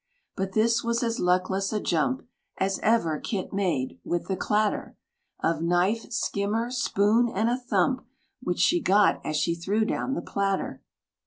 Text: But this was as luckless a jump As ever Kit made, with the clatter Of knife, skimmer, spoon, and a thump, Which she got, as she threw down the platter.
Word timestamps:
But 0.35 0.53
this 0.53 0.83
was 0.83 1.03
as 1.03 1.19
luckless 1.19 1.71
a 1.71 1.79
jump 1.79 2.27
As 2.57 2.79
ever 2.79 3.19
Kit 3.19 3.53
made, 3.53 3.99
with 4.03 4.25
the 4.27 4.35
clatter 4.35 4.97
Of 5.41 5.61
knife, 5.61 6.11
skimmer, 6.11 6.71
spoon, 6.71 7.29
and 7.29 7.47
a 7.51 7.57
thump, 7.59 8.07
Which 8.41 8.57
she 8.57 8.81
got, 8.81 9.23
as 9.23 9.37
she 9.37 9.53
threw 9.53 9.85
down 9.85 10.15
the 10.15 10.23
platter. 10.23 10.81